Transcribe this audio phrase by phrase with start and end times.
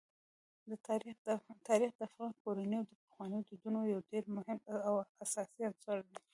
[1.67, 4.93] تاریخ د افغان کورنیو د پخوانیو دودونو یو ډېر مهم او
[5.23, 6.17] اساسي عنصر دی.